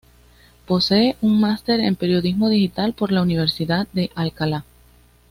Posee 0.65 1.15
un 1.21 1.39
máster 1.39 1.79
en 1.79 1.95
Periodismo 1.95 2.49
Digital 2.49 2.93
por 2.93 3.11
la 3.11 3.21
Universidad 3.21 3.87
de 3.93 4.09
Alcalá. 4.15 4.65